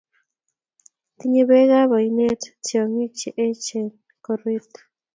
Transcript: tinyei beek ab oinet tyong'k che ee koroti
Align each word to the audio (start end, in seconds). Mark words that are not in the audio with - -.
tinyei 1.17 1.47
beek 1.49 1.71
ab 1.79 1.91
oinet 1.97 2.41
tyong'k 2.65 3.11
che 3.19 3.29
ee 3.43 3.85
koroti 4.25 4.79